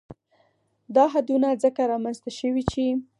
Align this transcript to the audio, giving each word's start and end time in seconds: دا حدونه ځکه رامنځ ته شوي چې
دا 0.95 1.05
حدونه 1.13 1.47
ځکه 1.63 1.81
رامنځ 1.91 2.17
ته 2.23 2.29
شوي 2.39 2.63
چې 2.71 2.85